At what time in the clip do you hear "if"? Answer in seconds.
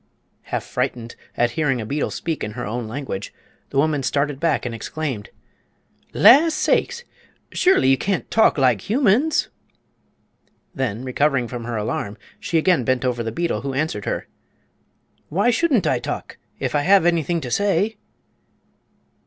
16.59-16.73